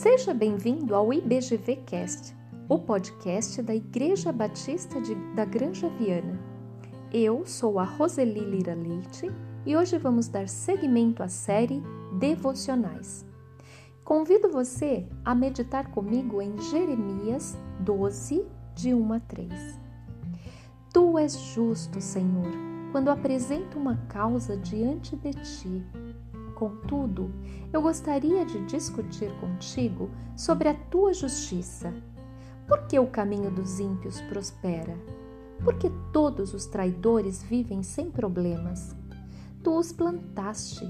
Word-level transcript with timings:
Seja 0.00 0.32
bem-vindo 0.32 0.94
ao 0.94 1.12
IBGV 1.12 1.76
Cast, 1.84 2.34
o 2.70 2.78
podcast 2.78 3.60
da 3.60 3.74
Igreja 3.74 4.32
Batista 4.32 4.98
de, 4.98 5.14
da 5.34 5.44
Granja 5.44 5.90
Viana. 5.90 6.40
Eu 7.12 7.44
sou 7.44 7.78
a 7.78 7.84
Roseli 7.84 8.40
Lira 8.40 8.74
Leite 8.74 9.30
e 9.66 9.76
hoje 9.76 9.98
vamos 9.98 10.26
dar 10.26 10.48
seguimento 10.48 11.22
à 11.22 11.28
série 11.28 11.82
Devocionais. 12.18 13.26
Convido 14.02 14.50
você 14.50 15.06
a 15.22 15.34
meditar 15.34 15.90
comigo 15.90 16.40
em 16.40 16.58
Jeremias 16.58 17.58
12, 17.80 18.46
de 18.74 18.94
1 18.94 19.12
a 19.12 19.20
3. 19.20 19.52
Tu 20.94 21.18
és 21.18 21.38
justo, 21.54 22.00
Senhor, 22.00 22.50
quando 22.90 23.10
apresento 23.10 23.78
uma 23.78 23.96
causa 24.08 24.56
diante 24.56 25.14
de 25.14 25.32
ti 25.32 25.84
Contudo, 26.60 27.30
eu 27.72 27.80
gostaria 27.80 28.44
de 28.44 28.62
discutir 28.66 29.32
contigo 29.40 30.10
sobre 30.36 30.68
a 30.68 30.74
tua 30.74 31.14
justiça. 31.14 31.90
Por 32.68 32.86
que 32.86 32.98
o 32.98 33.06
caminho 33.06 33.50
dos 33.50 33.80
ímpios 33.80 34.20
prospera? 34.20 34.94
Porque 35.64 35.90
todos 36.12 36.52
os 36.52 36.66
traidores 36.66 37.42
vivem 37.42 37.82
sem 37.82 38.10
problemas. 38.10 38.94
Tu 39.64 39.74
os 39.74 39.90
plantaste 39.90 40.84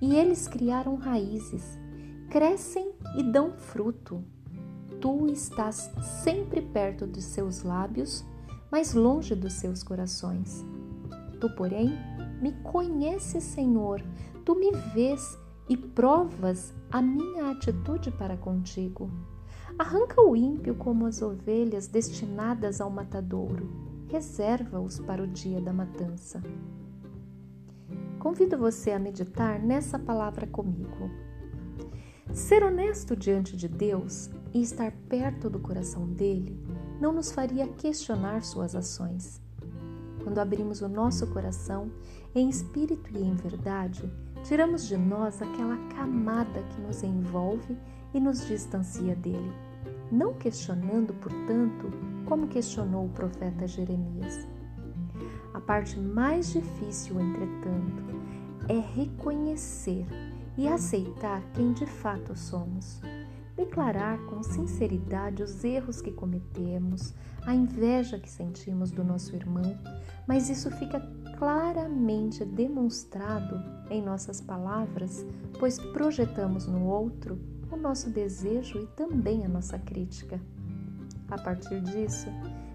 e 0.00 0.16
eles 0.16 0.48
criaram 0.48 0.96
raízes, 0.96 1.78
crescem 2.28 2.90
e 3.16 3.22
dão 3.22 3.52
fruto. 3.52 4.24
Tu 5.00 5.26
estás 5.28 5.88
sempre 6.24 6.60
perto 6.60 7.06
de 7.06 7.22
seus 7.22 7.62
lábios, 7.62 8.24
mas 8.72 8.92
longe 8.92 9.36
dos 9.36 9.52
seus 9.52 9.84
corações. 9.84 10.66
Tu, 11.40 11.48
porém, 11.50 11.96
me 12.40 12.50
conheces, 12.64 13.44
Senhor, 13.44 14.02
tu 14.44 14.54
me 14.54 14.70
vês 14.94 15.38
e 15.68 15.76
provas 15.76 16.74
a 16.90 17.00
minha 17.00 17.50
atitude 17.50 18.10
para 18.10 18.36
contigo. 18.36 19.10
Arranca 19.78 20.20
o 20.20 20.36
ímpio 20.36 20.74
como 20.74 21.06
as 21.06 21.22
ovelhas 21.22 21.86
destinadas 21.86 22.80
ao 22.80 22.90
matadouro. 22.90 23.70
Reserva-os 24.08 24.98
para 25.00 25.22
o 25.22 25.26
dia 25.26 25.60
da 25.60 25.72
matança. 25.72 26.42
Convido 28.18 28.58
você 28.58 28.90
a 28.90 28.98
meditar 28.98 29.58
nessa 29.58 29.98
palavra 29.98 30.46
comigo. 30.46 31.10
Ser 32.32 32.62
honesto 32.62 33.16
diante 33.16 33.56
de 33.56 33.68
Deus 33.68 34.30
e 34.52 34.62
estar 34.62 34.92
perto 35.08 35.50
do 35.50 35.58
coração 35.58 36.06
dele 36.06 36.58
não 37.00 37.12
nos 37.12 37.32
faria 37.32 37.66
questionar 37.66 38.42
suas 38.42 38.74
ações. 38.74 39.40
Quando 40.22 40.38
abrimos 40.38 40.82
o 40.82 40.88
nosso 40.88 41.26
coração 41.28 41.90
em 42.34 42.48
espírito 42.48 43.10
e 43.12 43.22
em 43.22 43.34
verdade, 43.34 44.08
tiramos 44.44 44.88
de 44.88 44.96
nós 44.96 45.40
aquela 45.40 45.76
camada 45.96 46.62
que 46.62 46.80
nos 46.80 47.02
envolve 47.02 47.76
e 48.12 48.20
nos 48.20 48.46
distancia 48.46 49.14
dele, 49.16 49.52
não 50.10 50.34
questionando, 50.34 51.14
portanto, 51.14 51.90
como 52.26 52.48
questionou 52.48 53.06
o 53.06 53.10
profeta 53.10 53.66
Jeremias. 53.66 54.46
A 55.54 55.60
parte 55.60 55.98
mais 55.98 56.52
difícil, 56.52 57.20
entretanto, 57.20 58.04
é 58.68 58.78
reconhecer 58.78 60.06
e 60.56 60.68
aceitar 60.68 61.42
quem 61.54 61.72
de 61.72 61.86
fato 61.86 62.36
somos 62.36 63.00
declarar 63.56 64.18
com 64.26 64.42
sinceridade 64.42 65.42
os 65.42 65.62
erros 65.62 66.00
que 66.00 66.10
cometemos, 66.10 67.14
a 67.44 67.54
inveja 67.54 68.18
que 68.18 68.30
sentimos 68.30 68.90
do 68.90 69.04
nosso 69.04 69.34
irmão, 69.36 69.78
mas 70.26 70.48
isso 70.48 70.70
fica 70.72 71.00
claramente 71.38 72.44
demonstrado 72.44 73.60
em 73.90 74.02
nossas 74.02 74.40
palavras, 74.40 75.26
pois 75.58 75.78
projetamos 75.78 76.66
no 76.66 76.86
outro 76.86 77.38
o 77.70 77.76
nosso 77.76 78.10
desejo 78.10 78.78
e 78.78 78.86
também 78.88 79.44
a 79.44 79.48
nossa 79.48 79.78
crítica. 79.78 80.40
A 81.30 81.38
partir 81.38 81.80
disso, 81.80 82.28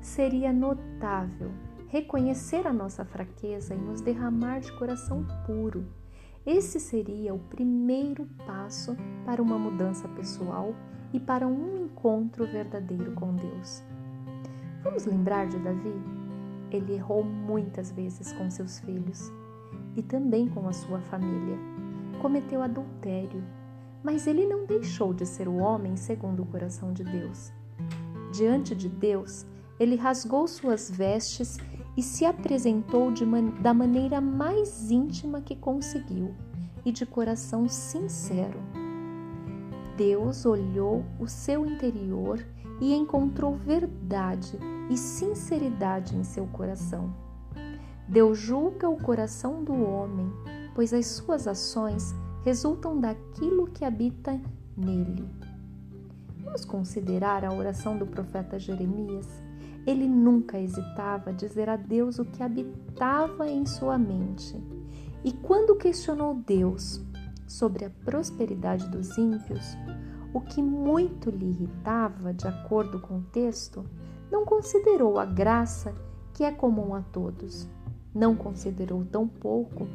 seria 0.00 0.52
notável 0.52 1.50
reconhecer 1.88 2.66
a 2.66 2.72
nossa 2.72 3.04
fraqueza 3.04 3.74
e 3.74 3.78
nos 3.78 4.00
derramar 4.00 4.60
de 4.60 4.72
coração 4.72 5.26
puro 5.46 5.86
esse 6.44 6.80
seria 6.80 7.32
o 7.32 7.38
primeiro 7.38 8.26
passo 8.44 8.96
para 9.24 9.40
uma 9.40 9.56
mudança 9.56 10.08
pessoal 10.08 10.74
e 11.12 11.20
para 11.20 11.46
um 11.46 11.84
encontro 11.84 12.44
verdadeiro 12.44 13.12
com 13.12 13.32
Deus. 13.36 13.82
Vamos 14.82 15.04
lembrar 15.04 15.46
de 15.46 15.58
Davi? 15.60 16.21
Ele 16.72 16.94
errou 16.94 17.22
muitas 17.22 17.92
vezes 17.92 18.32
com 18.32 18.50
seus 18.50 18.78
filhos 18.80 19.30
e 19.94 20.02
também 20.02 20.48
com 20.48 20.66
a 20.66 20.72
sua 20.72 21.00
família. 21.02 21.58
Cometeu 22.20 22.62
adultério, 22.62 23.44
mas 24.02 24.26
ele 24.26 24.46
não 24.46 24.64
deixou 24.64 25.12
de 25.12 25.26
ser 25.26 25.48
o 25.48 25.56
homem 25.56 25.96
segundo 25.96 26.42
o 26.42 26.46
coração 26.46 26.92
de 26.92 27.04
Deus. 27.04 27.52
Diante 28.32 28.74
de 28.74 28.88
Deus, 28.88 29.46
ele 29.78 29.96
rasgou 29.96 30.48
suas 30.48 30.90
vestes 30.90 31.58
e 31.96 32.02
se 32.02 32.24
apresentou 32.24 33.12
man 33.26 33.50
da 33.60 33.74
maneira 33.74 34.20
mais 34.20 34.90
íntima 34.90 35.42
que 35.42 35.54
conseguiu 35.54 36.34
e 36.84 36.90
de 36.90 37.04
coração 37.04 37.68
sincero. 37.68 38.58
Deus 39.96 40.46
olhou 40.46 41.04
o 41.20 41.28
seu 41.28 41.66
interior 41.66 42.42
e 42.82 42.92
encontrou 42.92 43.54
verdade 43.54 44.58
e 44.90 44.96
sinceridade 44.98 46.14
em 46.14 46.24
seu 46.24 46.46
coração. 46.48 47.14
Deus 48.06 48.36
julga 48.36 48.90
o 48.90 49.00
coração 49.00 49.64
do 49.64 49.72
homem, 49.72 50.30
pois 50.74 50.92
as 50.92 51.06
suas 51.06 51.46
ações 51.46 52.14
resultam 52.44 53.00
daquilo 53.00 53.68
que 53.68 53.84
habita 53.84 54.38
nele. 54.76 55.24
Vamos 56.44 56.64
considerar 56.66 57.44
a 57.44 57.54
oração 57.54 57.96
do 57.96 58.06
profeta 58.06 58.58
Jeremias 58.58 59.26
ele 59.86 60.06
nunca 60.06 60.60
hesitava 60.60 61.30
a 61.30 61.32
dizer 61.32 61.68
a 61.68 61.76
Deus 61.76 62.18
o 62.18 62.24
que 62.24 62.42
habitava 62.42 63.48
em 63.48 63.66
sua 63.66 63.98
mente. 63.98 64.56
E 65.24 65.32
quando 65.32 65.76
questionou 65.76 66.34
Deus 66.34 67.00
sobre 67.48 67.84
a 67.84 67.90
prosperidade 67.90 68.88
dos 68.88 69.16
ímpios, 69.18 69.76
o 70.32 70.40
que 70.40 70.62
muito 70.62 71.30
lhe 71.30 71.50
irritava, 71.50 72.32
de 72.32 72.46
acordo 72.46 72.98
com 72.98 73.18
o 73.18 73.22
texto, 73.22 73.84
não 74.30 74.44
considerou 74.44 75.18
a 75.18 75.24
graça 75.24 75.94
que 76.32 76.44
é 76.44 76.50
comum 76.50 76.94
a 76.94 77.02
todos. 77.02 77.68
Não 78.14 78.34
considerou 78.34 79.04
tampouco 79.04 79.86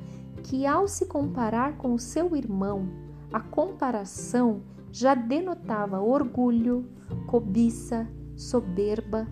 que, 0.44 0.66
ao 0.66 0.88
se 0.88 1.06
comparar 1.06 1.78
com 1.78 1.94
o 1.94 2.00
seu 2.00 2.36
irmão, 2.36 2.88
a 3.34 3.40
comparação 3.40 4.62
já 4.92 5.14
denotava 5.14 6.00
orgulho, 6.00 6.86
cobiça, 7.28 8.08
soberba 8.36 9.28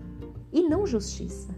e 0.52 0.68
não 0.68 0.86
justiça. 0.86 1.54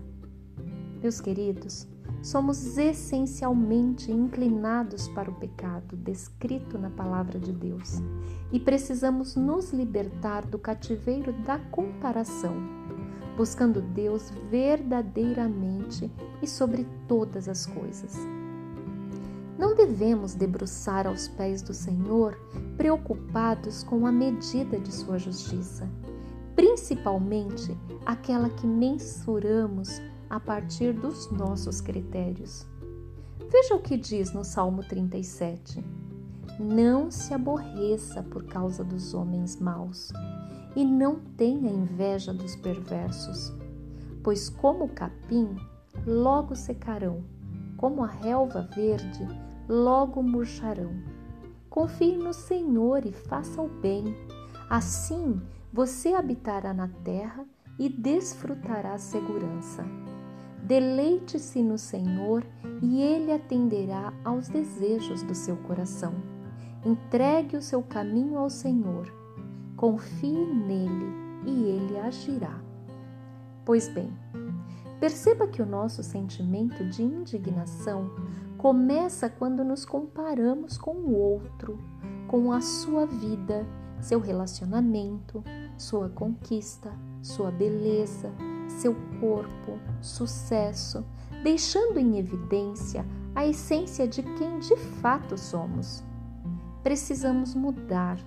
Meus 1.03 1.21
queridos, 1.21 1.89
somos 2.23 2.77
essencialmente 2.77 4.11
inclinados 4.11 5.09
para 5.09 5.31
o 5.31 5.35
pecado 5.35 5.97
descrito 5.97 6.79
na 6.79 6.91
palavra 6.91 7.39
de 7.39 7.53
Deus 7.53 8.03
e 8.53 8.59
precisamos 8.59 9.37
nos 9.37 9.73
libertar 9.73 10.47
do 10.47 10.59
cativeiro 10.59 11.33
da 11.45 11.59
comparação, 11.59 12.55
buscando 13.37 13.81
Deus 13.81 14.31
verdadeiramente 14.51 16.11
e 16.43 16.47
sobre 16.47 16.87
todas 17.07 17.49
as 17.49 17.67
coisas. 17.67 18.17
Não 19.59 19.75
devemos 19.75 20.35
debruçar 20.35 21.07
aos 21.07 21.29
pés 21.29 21.63
do 21.63 21.75
Senhor 21.75 22.39
preocupados 22.77 23.83
com 23.83 24.07
a 24.07 24.13
medida 24.13 24.79
de 24.79 24.93
sua 24.93 25.19
justiça 25.19 25.89
principalmente 26.59 27.79
aquela 28.05 28.51
que 28.51 28.67
mensuramos 28.67 30.03
a 30.29 30.39
partir 30.39 30.93
dos 30.93 31.31
nossos 31.31 31.81
critérios. 31.81 32.67
Veja 33.51 33.75
o 33.75 33.81
que 33.81 33.97
diz 33.97 34.33
no 34.33 34.45
Salmo 34.45 34.83
37. 34.83 35.83
Não 36.61 37.11
se 37.11 37.33
aborreça 37.33 38.23
por 38.23 38.45
causa 38.45 38.85
dos 38.85 39.15
homens 39.15 39.57
maus, 39.57 40.13
e 40.77 40.85
não 40.85 41.21
tenha 41.37 41.71
inveja 41.71 42.33
dos 42.33 42.57
perversos, 42.57 43.53
pois, 44.23 44.49
como 44.49 44.85
o 44.85 44.89
capim, 44.89 45.57
logo 46.07 46.55
secarão, 46.55 47.25
como 47.77 48.05
a 48.05 48.09
relva 48.09 48.69
verde, 48.75 49.27
logo 49.69 50.23
murcharão. 50.23 50.93
Confie 51.71 52.17
no 52.17 52.33
Senhor 52.33 53.07
e 53.07 53.13
faça 53.13 53.63
o 53.63 53.69
bem, 53.69 54.05
assim 54.69 55.41
você 55.73 56.15
habitará 56.15 56.73
na 56.73 56.89
terra 56.89 57.47
e 57.79 57.89
desfrutará 57.89 58.99
segurança. 58.99 59.85
Deleite-se 60.63 61.63
no 61.63 61.79
Senhor 61.79 62.45
e 62.83 63.01
Ele 63.01 63.33
atenderá 63.33 64.13
aos 64.25 64.49
desejos 64.49 65.23
do 65.23 65.35
seu 65.35 65.57
coração. 65.57 66.15
Entregue 66.85 67.57
o 67.57 67.63
seu 67.63 67.83
caminho 67.83 68.39
ao 68.39 68.51
Senhor. 68.51 69.13
Confie 69.77 70.47
nele 70.47 71.13
e 71.47 71.65
Ele 71.65 71.99
agirá. 71.99 72.61
Pois 73.65 73.89
bem, 73.89 74.13
perceba 74.99 75.47
que 75.47 75.63
o 75.63 75.67
nosso 75.67 76.03
sentimento 76.03 76.85
de 76.85 77.03
indignação 77.03 78.11
começa 78.57 79.31
quando 79.31 79.65
nos 79.65 79.85
comparamos 79.85 80.77
com 80.77 80.97
o 80.97 81.15
outro, 81.15 81.79
com 82.27 82.53
a 82.53 82.61
sua 82.61 83.07
vida 83.07 83.65
seu 84.01 84.21
relacionamento, 84.21 85.43
sua 85.77 86.09
conquista, 86.09 86.93
sua 87.29 87.51
beleza, 87.51 88.33
seu 88.67 88.97
corpo, 89.21 89.79
sucesso, 90.01 91.05
deixando 91.43 91.99
em 91.99 92.19
evidência 92.19 93.05
a 93.35 93.47
essência 93.47 94.09
de 94.09 94.23
quem 94.23 94.59
de 94.59 94.77
fato 95.01 95.37
somos. 95.37 96.03
Precisamos 96.83 97.55
mudar, 97.55 98.19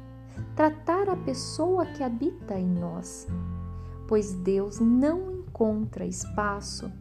tratar 0.56 1.10
a 1.10 1.16
pessoa 1.16 1.86
que 1.86 2.04
habita 2.04 2.58
em 2.60 2.68
nós, 2.68 3.28
pois 4.08 4.34
Deus 4.34 4.80
não 4.80 5.32
encontra 5.32 6.06
espaço 6.06 6.92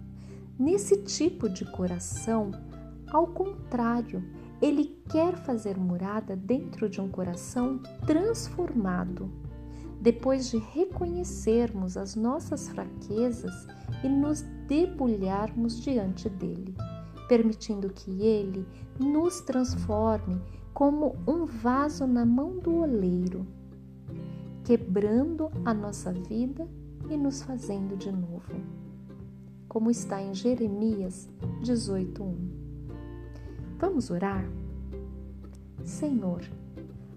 nesse 0.59 1.03
tipo 1.03 1.49
de 1.49 1.71
coração. 1.71 2.51
Ao 3.11 3.27
contrário, 3.27 4.25
Ele 4.63 5.03
quer 5.09 5.37
fazer 5.37 5.77
morada 5.77 6.35
dentro 6.35 6.89
de 6.89 7.01
um 7.01 7.09
coração 7.09 7.79
transformado 8.07 9.31
depois 10.01 10.51
de 10.51 10.57
reconhecermos 10.57 11.97
as 11.97 12.17
nossas 12.17 12.69
fraquezas 12.69 13.67
e 14.03 14.09
nos 14.09 14.41
debulharmos 14.67 15.79
diante 15.83 16.29
dele, 16.31 16.75
permitindo 17.29 17.91
que 17.91 18.23
ele 18.23 18.67
nos 18.99 19.43
transforme 19.43 20.41
como 20.73 21.17
um 21.27 21.45
vaso 21.45 22.07
na 22.07 22.25
mão 22.25 22.59
do 22.59 22.77
oleiro, 22.77 23.47
quebrando 24.65 25.51
a 25.65 25.75
nossa 25.75 26.13
vida 26.13 26.67
e 27.11 27.17
nos 27.17 27.43
fazendo 27.43 27.97
de 27.97 28.11
novo. 28.11 28.55
Como 29.69 29.91
está 29.91 30.23
em 30.23 30.33
Jeremias 30.33 31.29
18:1. 31.63 32.35
Vamos 33.79 34.11
orar? 34.11 34.45
Senhor, 35.85 36.43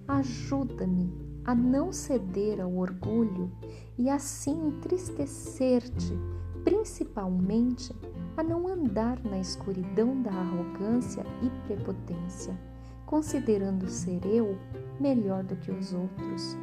ajuda-me 0.08 1.23
a 1.46 1.54
não 1.54 1.92
ceder 1.92 2.62
ao 2.62 2.74
orgulho 2.76 3.52
e 3.98 4.10
assim 4.10 4.68
entristecer-te, 4.68 6.18
principalmente 6.64 7.94
a 8.38 8.44
não 8.44 8.68
andar 8.68 9.22
na 9.24 9.40
escuridão 9.40 10.22
da 10.22 10.32
arrogância 10.32 11.26
e 11.42 11.50
prepotência, 11.68 12.58
considerando 13.06 13.90
ser 13.90 14.26
eu 14.26 14.58
melhor 15.00 15.44
do 15.44 15.56
que 15.58 15.72
os 15.72 15.94
outros. 15.94 16.58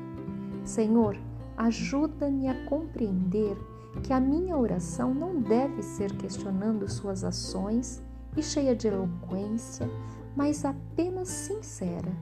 Senhor, 0.64 1.16
ajuda-me 1.56 2.48
a 2.48 2.64
compreender 2.66 3.56
que 4.02 4.12
a 4.12 4.20
minha 4.20 4.56
oração 4.56 5.12
não 5.12 5.40
deve 5.40 5.82
ser 5.82 6.12
questionando 6.16 6.88
suas 6.88 7.24
ações 7.24 8.02
e 8.36 8.42
cheia 8.42 8.74
de 8.74 8.88
eloquência, 8.88 9.88
mas 10.36 10.64
apenas 10.64 11.28
sincera. 11.28 12.12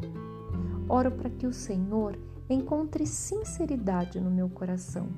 Oro 0.89 1.11
para 1.13 1.29
que 1.31 1.47
o 1.47 1.53
Senhor 1.53 2.19
encontre 2.49 3.07
sinceridade 3.07 4.21
no 4.21 4.31
meu 4.31 4.49
coração. 4.49 5.09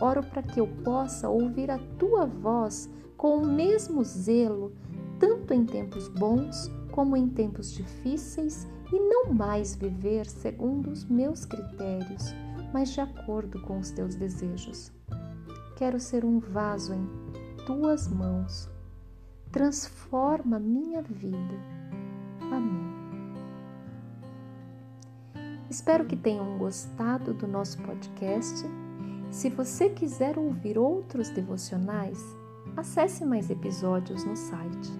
Oro 0.00 0.22
para 0.22 0.42
que 0.42 0.60
eu 0.60 0.66
possa 0.84 1.28
ouvir 1.28 1.70
a 1.70 1.78
tua 1.98 2.26
voz 2.26 2.90
com 3.16 3.38
o 3.38 3.46
mesmo 3.46 4.02
zelo, 4.04 4.72
tanto 5.18 5.52
em 5.52 5.64
tempos 5.64 6.08
bons 6.08 6.70
como 6.90 7.16
em 7.16 7.28
tempos 7.28 7.72
difíceis, 7.72 8.66
e 8.92 8.98
não 8.98 9.32
mais 9.32 9.74
viver 9.74 10.26
segundo 10.26 10.90
os 10.90 11.04
meus 11.04 11.44
critérios, 11.44 12.34
mas 12.72 12.90
de 12.90 13.00
acordo 13.00 13.60
com 13.62 13.78
os 13.78 13.90
teus 13.90 14.14
desejos. 14.14 14.90
Quero 15.76 16.00
ser 16.00 16.24
um 16.24 16.38
vaso 16.38 16.94
em 16.94 17.06
tuas 17.66 18.08
mãos. 18.08 18.68
Transforma 19.52 20.58
minha 20.58 21.02
vida. 21.02 21.54
Amém. 22.50 22.97
Espero 25.70 26.04
que 26.06 26.16
tenham 26.16 26.58
gostado 26.58 27.32
do 27.34 27.46
nosso 27.46 27.78
podcast. 27.82 28.64
Se 29.30 29.50
você 29.50 29.90
quiser 29.90 30.38
ouvir 30.38 30.78
outros 30.78 31.28
devocionais, 31.30 32.18
acesse 32.76 33.24
mais 33.24 33.50
episódios 33.50 34.24
no 34.24 34.36
site 34.36 34.90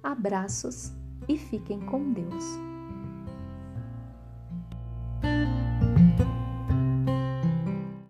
Abraços 0.01 0.93
e 1.27 1.37
fiquem 1.37 1.79
com 1.81 2.11
Deus. 2.11 2.66